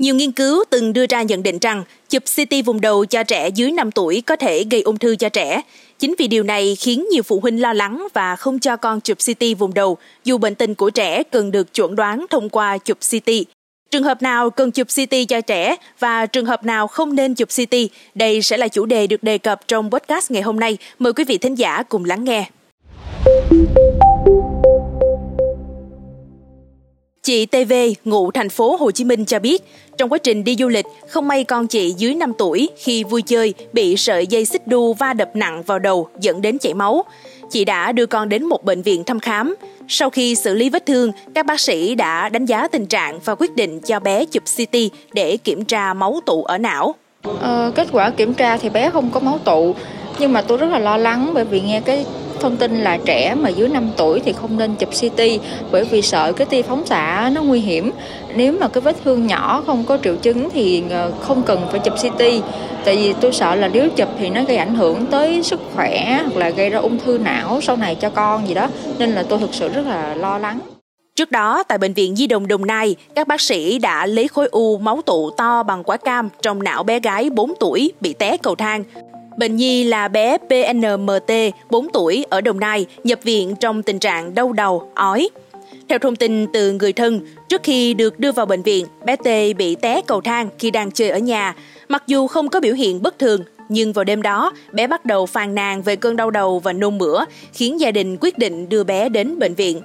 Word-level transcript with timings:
Nhiều 0.00 0.14
nghiên 0.14 0.32
cứu 0.32 0.64
từng 0.70 0.92
đưa 0.92 1.06
ra 1.06 1.22
nhận 1.22 1.42
định 1.42 1.58
rằng 1.58 1.84
chụp 2.08 2.22
CT 2.36 2.54
vùng 2.64 2.80
đầu 2.80 3.04
cho 3.04 3.22
trẻ 3.22 3.48
dưới 3.48 3.70
5 3.70 3.90
tuổi 3.90 4.22
có 4.26 4.36
thể 4.36 4.64
gây 4.70 4.82
ung 4.82 4.98
thư 4.98 5.16
cho 5.16 5.28
trẻ. 5.28 5.62
Chính 5.98 6.14
vì 6.18 6.28
điều 6.28 6.42
này 6.42 6.76
khiến 6.76 7.06
nhiều 7.10 7.22
phụ 7.22 7.40
huynh 7.40 7.62
lo 7.62 7.72
lắng 7.72 8.06
và 8.14 8.36
không 8.36 8.58
cho 8.58 8.76
con 8.76 9.00
chụp 9.00 9.18
CT 9.18 9.44
vùng 9.58 9.74
đầu, 9.74 9.98
dù 10.24 10.38
bệnh 10.38 10.54
tình 10.54 10.74
của 10.74 10.90
trẻ 10.90 11.22
cần 11.22 11.50
được 11.50 11.74
chuẩn 11.74 11.96
đoán 11.96 12.26
thông 12.30 12.48
qua 12.48 12.78
chụp 12.78 12.98
CT. 13.10 13.30
Trường 13.90 14.02
hợp 14.02 14.22
nào 14.22 14.50
cần 14.50 14.70
chụp 14.70 14.86
CT 14.86 15.14
cho 15.28 15.40
trẻ 15.40 15.76
và 15.98 16.26
trường 16.26 16.46
hợp 16.46 16.64
nào 16.64 16.86
không 16.86 17.14
nên 17.14 17.34
chụp 17.34 17.48
CT, 17.48 17.76
đây 18.14 18.42
sẽ 18.42 18.56
là 18.56 18.68
chủ 18.68 18.86
đề 18.86 19.06
được 19.06 19.22
đề 19.22 19.38
cập 19.38 19.68
trong 19.68 19.90
podcast 19.90 20.30
ngày 20.30 20.42
hôm 20.42 20.60
nay. 20.60 20.78
Mời 20.98 21.12
quý 21.12 21.24
vị 21.24 21.38
thính 21.38 21.54
giả 21.54 21.82
cùng 21.82 22.04
lắng 22.04 22.24
nghe. 22.24 22.46
Chị 27.30 27.46
TV, 27.46 27.72
ngụ 28.04 28.30
thành 28.30 28.48
phố 28.48 28.76
Hồ 28.76 28.90
Chí 28.90 29.04
Minh 29.04 29.24
cho 29.24 29.38
biết, 29.38 29.62
trong 29.98 30.08
quá 30.08 30.18
trình 30.18 30.44
đi 30.44 30.56
du 30.56 30.68
lịch, 30.68 30.86
không 31.08 31.28
may 31.28 31.44
con 31.44 31.66
chị 31.66 31.94
dưới 31.96 32.14
5 32.14 32.32
tuổi 32.38 32.68
khi 32.76 33.04
vui 33.04 33.22
chơi 33.22 33.54
bị 33.72 33.96
sợi 33.96 34.26
dây 34.26 34.44
xích 34.44 34.66
đu 34.66 34.94
va 34.94 35.12
đập 35.12 35.30
nặng 35.34 35.62
vào 35.62 35.78
đầu 35.78 36.08
dẫn 36.20 36.42
đến 36.42 36.58
chảy 36.58 36.74
máu. 36.74 37.04
Chị 37.50 37.64
đã 37.64 37.92
đưa 37.92 38.06
con 38.06 38.28
đến 38.28 38.44
một 38.44 38.64
bệnh 38.64 38.82
viện 38.82 39.04
thăm 39.04 39.20
khám. 39.20 39.54
Sau 39.88 40.10
khi 40.10 40.34
xử 40.34 40.54
lý 40.54 40.70
vết 40.70 40.86
thương, 40.86 41.12
các 41.34 41.46
bác 41.46 41.60
sĩ 41.60 41.94
đã 41.94 42.28
đánh 42.28 42.44
giá 42.44 42.68
tình 42.68 42.86
trạng 42.86 43.20
và 43.24 43.34
quyết 43.34 43.56
định 43.56 43.80
cho 43.80 44.00
bé 44.00 44.24
chụp 44.24 44.42
CT 44.56 44.76
để 45.12 45.36
kiểm 45.36 45.64
tra 45.64 45.94
máu 45.94 46.20
tụ 46.26 46.44
ở 46.44 46.58
não. 46.58 46.94
Ờ, 47.40 47.72
kết 47.74 47.88
quả 47.92 48.10
kiểm 48.10 48.34
tra 48.34 48.56
thì 48.56 48.68
bé 48.68 48.90
không 48.90 49.10
có 49.10 49.20
máu 49.20 49.38
tụ, 49.44 49.74
nhưng 50.18 50.32
mà 50.32 50.42
tôi 50.42 50.58
rất 50.58 50.70
là 50.70 50.78
lo 50.78 50.96
lắng 50.96 51.30
bởi 51.34 51.44
vì 51.44 51.60
nghe 51.60 51.80
cái 51.80 52.06
thông 52.40 52.56
tin 52.56 52.80
là 52.80 52.98
trẻ 53.04 53.34
mà 53.34 53.48
dưới 53.48 53.68
5 53.68 53.90
tuổi 53.96 54.20
thì 54.24 54.32
không 54.32 54.58
nên 54.58 54.74
chụp 54.74 54.90
CT 54.90 55.22
bởi 55.70 55.84
vì 55.84 56.02
sợ 56.02 56.32
cái 56.32 56.46
tia 56.46 56.62
phóng 56.62 56.86
xạ 56.86 57.30
nó 57.34 57.42
nguy 57.42 57.60
hiểm. 57.60 57.90
Nếu 58.34 58.52
mà 58.60 58.68
cái 58.68 58.80
vết 58.80 58.96
thương 59.04 59.26
nhỏ 59.26 59.62
không 59.66 59.84
có 59.84 59.98
triệu 60.04 60.16
chứng 60.16 60.50
thì 60.50 60.82
ờ, 60.90 61.12
không 61.20 61.42
cần 61.42 61.60
phải 61.70 61.80
chụp 61.80 61.94
CT. 61.94 62.22
Tại 62.84 62.96
vì 62.96 63.14
tôi 63.20 63.32
sợ 63.32 63.54
là 63.54 63.68
nếu 63.68 63.88
chụp 63.96 64.08
thì 64.18 64.30
nó 64.30 64.42
gây 64.44 64.56
ảnh 64.56 64.74
hưởng 64.74 65.06
tới 65.06 65.42
sức 65.42 65.60
khỏe 65.74 66.20
hoặc 66.22 66.36
là 66.36 66.50
gây 66.50 66.70
ra 66.70 66.78
ung 66.78 66.98
thư 66.98 67.18
não 67.18 67.60
sau 67.62 67.76
này 67.76 67.94
cho 67.94 68.10
con 68.10 68.48
gì 68.48 68.54
đó. 68.54 68.68
Nên 68.98 69.10
là 69.10 69.22
tôi 69.22 69.38
thực 69.38 69.54
sự 69.54 69.68
rất 69.68 69.86
là 69.86 70.14
lo 70.14 70.38
lắng. 70.38 70.60
Trước 71.16 71.30
đó, 71.30 71.62
tại 71.62 71.78
Bệnh 71.78 71.92
viện 71.92 72.16
Di 72.16 72.26
đồng 72.26 72.48
Đồng 72.48 72.66
Nai, 72.66 72.96
các 73.14 73.28
bác 73.28 73.40
sĩ 73.40 73.78
đã 73.78 74.06
lấy 74.06 74.28
khối 74.28 74.48
u 74.48 74.78
máu 74.78 75.02
tụ 75.06 75.30
to 75.30 75.62
bằng 75.62 75.84
quả 75.84 75.96
cam 75.96 76.28
trong 76.42 76.62
não 76.62 76.82
bé 76.82 77.00
gái 77.00 77.30
4 77.30 77.52
tuổi 77.60 77.92
bị 78.00 78.12
té 78.12 78.36
cầu 78.36 78.54
thang. 78.54 78.84
Bệnh 79.40 79.56
nhi 79.56 79.84
là 79.84 80.08
bé 80.08 80.38
PNMT, 80.38 81.32
4 81.70 81.88
tuổi, 81.92 82.24
ở 82.30 82.40
Đồng 82.40 82.60
Nai, 82.60 82.86
nhập 83.04 83.18
viện 83.22 83.54
trong 83.60 83.82
tình 83.82 83.98
trạng 83.98 84.34
đau 84.34 84.52
đầu, 84.52 84.90
ói. 84.94 85.28
Theo 85.88 85.98
thông 85.98 86.16
tin 86.16 86.46
từ 86.52 86.72
người 86.72 86.92
thân, 86.92 87.20
trước 87.48 87.62
khi 87.62 87.94
được 87.94 88.18
đưa 88.18 88.32
vào 88.32 88.46
bệnh 88.46 88.62
viện, 88.62 88.86
bé 89.04 89.16
T 89.16 89.56
bị 89.58 89.74
té 89.74 90.00
cầu 90.06 90.20
thang 90.20 90.48
khi 90.58 90.70
đang 90.70 90.90
chơi 90.90 91.10
ở 91.10 91.18
nhà. 91.18 91.54
Mặc 91.88 92.02
dù 92.06 92.26
không 92.26 92.48
có 92.48 92.60
biểu 92.60 92.74
hiện 92.74 93.02
bất 93.02 93.18
thường, 93.18 93.44
nhưng 93.68 93.92
vào 93.92 94.04
đêm 94.04 94.22
đó, 94.22 94.52
bé 94.72 94.86
bắt 94.86 95.04
đầu 95.04 95.26
phàn 95.26 95.54
nàn 95.54 95.82
về 95.82 95.96
cơn 95.96 96.16
đau 96.16 96.30
đầu 96.30 96.58
và 96.58 96.72
nôn 96.72 96.98
mửa, 96.98 97.24
khiến 97.52 97.80
gia 97.80 97.90
đình 97.90 98.16
quyết 98.20 98.38
định 98.38 98.68
đưa 98.68 98.84
bé 98.84 99.08
đến 99.08 99.38
bệnh 99.38 99.54
viện. 99.54 99.80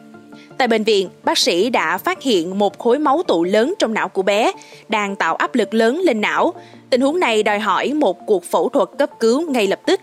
Tại 0.57 0.67
bệnh 0.67 0.83
viện, 0.83 1.09
bác 1.23 1.37
sĩ 1.37 1.69
đã 1.69 1.97
phát 1.97 2.21
hiện 2.21 2.59
một 2.59 2.79
khối 2.79 2.99
máu 2.99 3.23
tụ 3.27 3.43
lớn 3.43 3.73
trong 3.79 3.93
não 3.93 4.09
của 4.09 4.21
bé, 4.21 4.51
đang 4.89 5.15
tạo 5.15 5.35
áp 5.35 5.55
lực 5.55 5.73
lớn 5.73 6.01
lên 6.03 6.21
não. 6.21 6.53
Tình 6.89 7.01
huống 7.01 7.19
này 7.19 7.43
đòi 7.43 7.59
hỏi 7.59 7.93
một 7.93 8.25
cuộc 8.25 8.43
phẫu 8.43 8.69
thuật 8.69 8.89
cấp 8.97 9.09
cứu 9.19 9.51
ngay 9.51 9.67
lập 9.67 9.79
tức. 9.85 9.99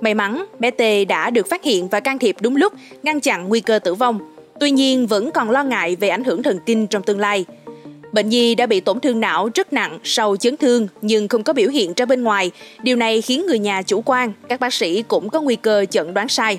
May 0.00 0.14
mắn, 0.14 0.44
bé 0.58 0.70
T 0.70 1.08
đã 1.08 1.30
được 1.30 1.46
phát 1.50 1.62
hiện 1.62 1.88
và 1.88 2.00
can 2.00 2.18
thiệp 2.18 2.36
đúng 2.40 2.56
lúc, 2.56 2.72
ngăn 3.02 3.20
chặn 3.20 3.48
nguy 3.48 3.60
cơ 3.60 3.78
tử 3.78 3.94
vong. 3.94 4.18
Tuy 4.60 4.70
nhiên, 4.70 5.06
vẫn 5.06 5.30
còn 5.30 5.50
lo 5.50 5.64
ngại 5.64 5.96
về 5.96 6.08
ảnh 6.08 6.24
hưởng 6.24 6.42
thần 6.42 6.58
kinh 6.66 6.86
trong 6.86 7.02
tương 7.02 7.20
lai. 7.20 7.44
Bệnh 8.12 8.28
nhi 8.28 8.54
đã 8.54 8.66
bị 8.66 8.80
tổn 8.80 9.00
thương 9.00 9.20
não 9.20 9.48
rất 9.54 9.72
nặng 9.72 9.98
sau 10.04 10.36
chấn 10.36 10.56
thương 10.56 10.88
nhưng 11.02 11.28
không 11.28 11.42
có 11.42 11.52
biểu 11.52 11.68
hiện 11.68 11.92
ra 11.96 12.06
bên 12.06 12.22
ngoài. 12.22 12.50
Điều 12.82 12.96
này 12.96 13.22
khiến 13.22 13.46
người 13.46 13.58
nhà 13.58 13.82
chủ 13.82 14.02
quan, 14.04 14.32
các 14.48 14.60
bác 14.60 14.74
sĩ 14.74 15.02
cũng 15.02 15.30
có 15.30 15.40
nguy 15.40 15.56
cơ 15.56 15.84
chẩn 15.90 16.14
đoán 16.14 16.28
sai. 16.28 16.58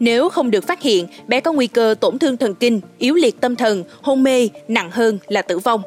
Nếu 0.00 0.28
không 0.28 0.50
được 0.50 0.66
phát 0.66 0.82
hiện, 0.82 1.06
bé 1.26 1.40
có 1.40 1.52
nguy 1.52 1.66
cơ 1.66 1.94
tổn 2.00 2.18
thương 2.18 2.36
thần 2.36 2.54
kinh, 2.54 2.80
yếu 2.98 3.14
liệt 3.14 3.40
tâm 3.40 3.56
thần, 3.56 3.84
hôn 4.02 4.22
mê, 4.22 4.48
nặng 4.68 4.90
hơn 4.90 5.18
là 5.28 5.42
tử 5.42 5.58
vong. 5.58 5.82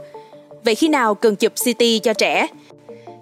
Vậy 0.66 0.76
khi 0.76 0.88
nào 0.88 1.16
cần 1.16 1.36
chụp 1.36 1.54
CT 1.66 1.84
cho 2.04 2.14
trẻ? 2.14 2.48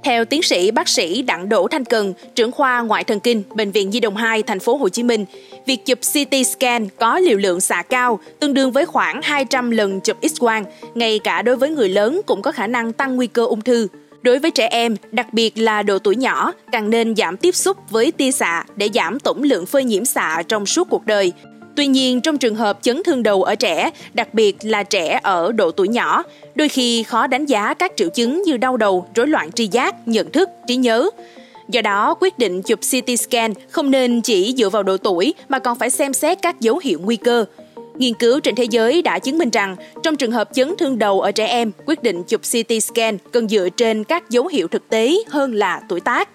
Theo 0.03 0.25
tiến 0.25 0.43
sĩ 0.43 0.71
bác 0.71 0.87
sĩ 0.87 1.21
Đặng 1.21 1.49
Đỗ 1.49 1.67
Thanh 1.67 1.85
Cần, 1.85 2.13
trưởng 2.35 2.51
khoa 2.51 2.81
ngoại 2.81 3.03
thần 3.03 3.19
kinh, 3.19 3.43
Bệnh 3.55 3.71
viện 3.71 3.91
Di 3.91 3.99
đồng 3.99 4.15
2, 4.15 4.43
thành 4.43 4.59
phố 4.59 4.77
Hồ 4.77 4.89
Chí 4.89 5.03
Minh, 5.03 5.25
việc 5.65 5.85
chụp 5.85 5.99
CT 5.99 6.47
scan 6.47 6.87
có 6.99 7.19
liều 7.19 7.37
lượng 7.37 7.61
xạ 7.61 7.83
cao, 7.89 8.19
tương 8.39 8.53
đương 8.53 8.71
với 8.71 8.85
khoảng 8.85 9.21
200 9.23 9.71
lần 9.71 9.99
chụp 10.01 10.17
X-quang, 10.21 10.63
ngay 10.95 11.19
cả 11.19 11.41
đối 11.41 11.55
với 11.55 11.69
người 11.69 11.89
lớn 11.89 12.21
cũng 12.25 12.41
có 12.41 12.51
khả 12.51 12.67
năng 12.67 12.93
tăng 12.93 13.15
nguy 13.15 13.27
cơ 13.27 13.45
ung 13.45 13.61
thư. 13.61 13.87
Đối 14.21 14.39
với 14.39 14.51
trẻ 14.51 14.67
em, 14.67 14.95
đặc 15.11 15.33
biệt 15.33 15.57
là 15.57 15.83
độ 15.83 15.99
tuổi 15.99 16.15
nhỏ, 16.15 16.53
càng 16.71 16.89
nên 16.89 17.15
giảm 17.15 17.37
tiếp 17.37 17.55
xúc 17.55 17.77
với 17.89 18.11
tia 18.11 18.31
xạ 18.31 18.63
để 18.75 18.89
giảm 18.93 19.19
tổng 19.19 19.43
lượng 19.43 19.65
phơi 19.65 19.83
nhiễm 19.83 20.05
xạ 20.05 20.43
trong 20.47 20.65
suốt 20.65 20.87
cuộc 20.89 21.05
đời. 21.05 21.31
Tuy 21.75 21.87
nhiên, 21.87 22.21
trong 22.21 22.37
trường 22.37 22.55
hợp 22.55 22.79
chấn 22.81 23.03
thương 23.03 23.23
đầu 23.23 23.43
ở 23.43 23.55
trẻ, 23.55 23.91
đặc 24.13 24.33
biệt 24.33 24.57
là 24.61 24.83
trẻ 24.83 25.19
ở 25.23 25.51
độ 25.51 25.71
tuổi 25.71 25.87
nhỏ, 25.87 26.23
đôi 26.55 26.69
khi 26.69 27.03
khó 27.03 27.27
đánh 27.27 27.45
giá 27.45 27.73
các 27.73 27.91
triệu 27.95 28.09
chứng 28.09 28.43
như 28.43 28.57
đau 28.57 28.77
đầu, 28.77 29.07
rối 29.15 29.27
loạn 29.27 29.51
tri 29.51 29.67
giác, 29.67 30.07
nhận 30.07 30.31
thức, 30.31 30.49
trí 30.67 30.75
nhớ. 30.75 31.09
Do 31.69 31.81
đó, 31.81 32.15
quyết 32.19 32.39
định 32.39 32.61
chụp 32.61 32.79
CT 32.79 33.19
scan 33.19 33.53
không 33.69 33.91
nên 33.91 34.21
chỉ 34.21 34.53
dựa 34.57 34.69
vào 34.69 34.83
độ 34.83 34.97
tuổi 34.97 35.33
mà 35.49 35.59
còn 35.59 35.79
phải 35.79 35.89
xem 35.89 36.13
xét 36.13 36.41
các 36.41 36.59
dấu 36.59 36.79
hiệu 36.83 36.99
nguy 37.03 37.15
cơ, 37.15 37.45
Nghiên 37.99 38.13
cứu 38.13 38.39
trên 38.39 38.55
thế 38.55 38.63
giới 38.63 39.01
đã 39.01 39.19
chứng 39.19 39.37
minh 39.37 39.49
rằng 39.49 39.75
trong 40.03 40.15
trường 40.15 40.31
hợp 40.31 40.49
chấn 40.53 40.75
thương 40.77 40.99
đầu 40.99 41.21
ở 41.21 41.31
trẻ 41.31 41.45
em, 41.45 41.71
quyết 41.85 42.03
định 42.03 42.23
chụp 42.23 42.41
CT 42.41 42.83
scan 42.83 43.17
cần 43.31 43.49
dựa 43.49 43.69
trên 43.77 44.03
các 44.03 44.29
dấu 44.29 44.47
hiệu 44.47 44.67
thực 44.67 44.89
tế 44.89 45.15
hơn 45.29 45.53
là 45.53 45.81
tuổi 45.89 45.99
tác. 45.99 46.29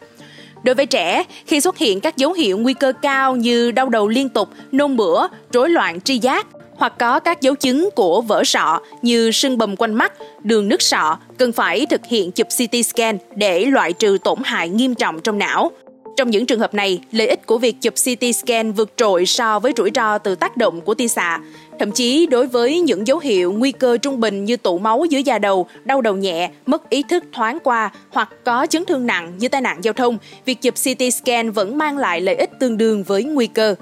Đối 0.63 0.75
với 0.75 0.87
trẻ, 0.87 1.25
khi 1.47 1.61
xuất 1.61 1.79
hiện 1.79 2.01
các 2.01 2.17
dấu 2.17 2.33
hiệu 2.33 2.59
nguy 2.59 2.75
cơ 2.75 2.93
cao 3.03 3.37
như 3.37 3.71
đau 3.71 3.89
đầu 3.89 4.09
liên 4.09 4.29
tục, 4.29 4.49
nôn 4.73 4.97
mửa, 4.97 5.29
rối 5.53 5.71
loạn 5.71 6.01
tri 6.01 6.19
giác 6.19 6.47
hoặc 6.77 6.93
có 6.99 7.21
các 7.21 7.41
dấu 7.41 7.55
chứng 7.55 7.89
của 7.97 8.21
vỡ 8.21 8.45
sọ 8.45 8.81
như 9.03 9.31
sưng 9.31 9.59
bầm 9.59 9.77
quanh 9.77 9.95
mắt, 9.95 10.13
đường 10.43 10.69
nứt 10.69 10.83
sọ, 10.83 11.19
cần 11.39 11.53
phải 11.53 11.87
thực 11.87 12.01
hiện 12.09 12.33
chụp 12.33 12.47
CT 12.47 12.87
scan 12.87 13.19
để 13.37 13.65
loại 13.67 13.93
trừ 13.93 14.19
tổn 14.25 14.39
hại 14.45 14.69
nghiêm 14.69 14.95
trọng 14.95 15.21
trong 15.21 15.39
não. 15.39 15.71
Trong 16.17 16.31
những 16.31 16.47
trường 16.47 16.61
hợp 16.61 16.75
này, 16.75 17.01
lợi 17.13 17.29
ích 17.29 17.47
của 17.47 17.59
việc 17.59 17.77
chụp 17.81 17.95
CT 17.95 18.37
scan 18.37 18.73
vượt 18.73 18.93
trội 18.97 19.27
so 19.27 19.59
với 19.59 19.73
rủi 19.77 19.91
ro 19.95 20.19
từ 20.19 20.35
tác 20.35 20.57
động 20.57 20.81
của 20.81 20.95
tia 20.95 21.09
xạ. 21.09 21.41
Thậm 21.79 21.93
chí 21.93 22.27
đối 22.27 22.47
với 22.47 22.81
những 22.81 23.07
dấu 23.07 23.19
hiệu 23.19 23.53
nguy 23.53 23.73
cơ 23.73 23.97
trung 23.97 24.21
bình 24.21 24.45
như 24.45 24.57
tụ 24.57 24.79
máu 24.79 25.05
dưới 25.11 25.23
da 25.23 25.39
đầu, 25.39 25.67
đau 25.85 26.01
đầu 26.01 26.17
nhẹ, 26.17 26.51
mất 26.67 26.91
ý 26.91 27.03
thức 27.09 27.25
thoáng 27.33 27.59
qua 27.65 27.93
hoặc 28.11 28.29
có 28.45 28.67
chấn 28.71 28.85
thương 28.85 29.07
nặng 29.07 29.33
như 29.39 29.49
tai 29.49 29.61
nạn 29.61 29.79
giao 29.83 29.95
thông, 29.95 30.19
việc 30.45 30.63
chụp 30.63 30.75
CT 30.75 31.15
scan 31.15 31.51
vẫn 31.51 31.79
mang 31.79 31.99
lại 31.99 32.21
lợi 32.21 32.35
ích 32.35 32.51
tương 32.61 32.79
đương 32.79 33.03
với 33.03 33.25
nguy 33.25 33.47
cơ. 33.47 33.75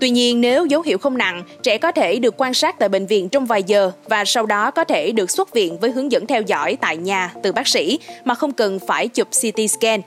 Tuy 0.00 0.10
nhiên, 0.10 0.40
nếu 0.40 0.66
dấu 0.66 0.82
hiệu 0.82 0.98
không 0.98 1.18
nặng, 1.18 1.42
trẻ 1.62 1.78
có 1.78 1.92
thể 1.92 2.18
được 2.18 2.34
quan 2.38 2.54
sát 2.54 2.78
tại 2.78 2.88
bệnh 2.88 3.06
viện 3.06 3.28
trong 3.28 3.46
vài 3.46 3.62
giờ 3.62 3.90
và 4.08 4.24
sau 4.24 4.46
đó 4.46 4.70
có 4.70 4.84
thể 4.84 5.12
được 5.12 5.30
xuất 5.30 5.54
viện 5.54 5.78
với 5.78 5.90
hướng 5.90 6.12
dẫn 6.12 6.26
theo 6.26 6.42
dõi 6.42 6.76
tại 6.80 6.96
nhà 6.96 7.32
từ 7.42 7.52
bác 7.52 7.68
sĩ 7.68 7.98
mà 8.24 8.34
không 8.34 8.52
cần 8.52 8.78
phải 8.86 9.08
chụp 9.08 9.28
CT 9.30 9.70
scan. 9.70 10.00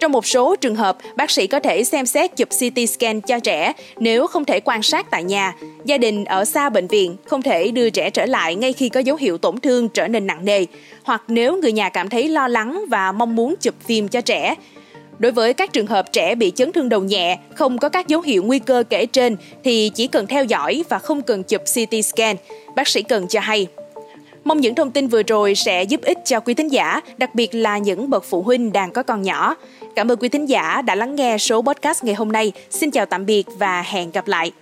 Trong 0.00 0.12
một 0.12 0.26
số 0.26 0.56
trường 0.56 0.74
hợp, 0.74 0.96
bác 1.16 1.30
sĩ 1.30 1.46
có 1.46 1.60
thể 1.60 1.84
xem 1.84 2.06
xét 2.06 2.36
chụp 2.36 2.48
CT 2.48 2.90
scan 2.90 3.20
cho 3.20 3.38
trẻ 3.38 3.72
nếu 3.98 4.26
không 4.26 4.44
thể 4.44 4.60
quan 4.60 4.82
sát 4.82 5.10
tại 5.10 5.24
nhà. 5.24 5.54
Gia 5.84 5.98
đình 5.98 6.24
ở 6.24 6.44
xa 6.44 6.70
bệnh 6.70 6.86
viện 6.86 7.16
không 7.24 7.42
thể 7.42 7.70
đưa 7.70 7.90
trẻ 7.90 8.10
trở 8.10 8.26
lại 8.26 8.54
ngay 8.54 8.72
khi 8.72 8.88
có 8.88 9.00
dấu 9.00 9.16
hiệu 9.16 9.38
tổn 9.38 9.60
thương 9.60 9.88
trở 9.88 10.08
nên 10.08 10.26
nặng 10.26 10.44
nề, 10.44 10.64
hoặc 11.04 11.22
nếu 11.28 11.56
người 11.56 11.72
nhà 11.72 11.88
cảm 11.88 12.08
thấy 12.08 12.28
lo 12.28 12.48
lắng 12.48 12.84
và 12.88 13.12
mong 13.12 13.36
muốn 13.36 13.54
chụp 13.60 13.74
phim 13.86 14.08
cho 14.08 14.20
trẻ. 14.20 14.54
Đối 15.18 15.32
với 15.32 15.54
các 15.54 15.72
trường 15.72 15.86
hợp 15.86 16.12
trẻ 16.12 16.34
bị 16.34 16.52
chấn 16.54 16.72
thương 16.72 16.88
đầu 16.88 17.00
nhẹ, 17.00 17.38
không 17.54 17.78
có 17.78 17.88
các 17.88 18.08
dấu 18.08 18.20
hiệu 18.20 18.42
nguy 18.42 18.58
cơ 18.58 18.82
kể 18.90 19.06
trên 19.06 19.36
thì 19.64 19.90
chỉ 19.94 20.06
cần 20.06 20.26
theo 20.26 20.44
dõi 20.44 20.84
và 20.88 20.98
không 20.98 21.22
cần 21.22 21.42
chụp 21.42 21.62
CT 21.62 22.04
scan, 22.04 22.36
bác 22.76 22.88
sĩ 22.88 23.02
cần 23.02 23.28
cho 23.28 23.40
hay. 23.40 23.66
Mong 24.44 24.60
những 24.60 24.74
thông 24.74 24.90
tin 24.90 25.08
vừa 25.08 25.22
rồi 25.22 25.54
sẽ 25.54 25.82
giúp 25.82 26.00
ích 26.02 26.18
cho 26.24 26.40
quý 26.40 26.54
thính 26.54 26.68
giả, 26.68 27.00
đặc 27.16 27.34
biệt 27.34 27.54
là 27.54 27.78
những 27.78 28.10
bậc 28.10 28.24
phụ 28.24 28.42
huynh 28.42 28.72
đang 28.72 28.92
có 28.92 29.02
con 29.02 29.22
nhỏ. 29.22 29.54
Cảm 29.96 30.10
ơn 30.10 30.18
quý 30.18 30.28
thính 30.28 30.46
giả 30.46 30.82
đã 30.82 30.94
lắng 30.94 31.16
nghe 31.16 31.38
số 31.38 31.62
podcast 31.62 32.04
ngày 32.04 32.14
hôm 32.14 32.32
nay. 32.32 32.52
Xin 32.70 32.90
chào 32.90 33.06
tạm 33.06 33.26
biệt 33.26 33.46
và 33.58 33.82
hẹn 33.82 34.10
gặp 34.10 34.28
lại. 34.28 34.52